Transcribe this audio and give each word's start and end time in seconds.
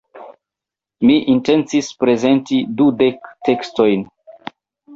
Mi 1.09 1.17
intencis 1.33 1.91
prezenti 2.05 2.59
dudek 2.81 3.31
tekstojn. 3.49 4.11